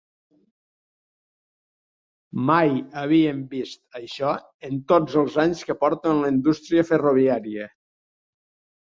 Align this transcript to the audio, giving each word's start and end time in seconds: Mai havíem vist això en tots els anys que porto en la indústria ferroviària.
Mai 2.49 2.71
havíem 3.01 3.43
vist 3.51 3.99
això 3.99 4.31
en 4.69 4.79
tots 4.93 5.19
els 5.23 5.37
anys 5.43 5.61
que 5.67 5.75
porto 5.83 6.13
en 6.15 6.23
la 6.23 6.31
indústria 6.37 6.87
ferroviària. 6.89 7.69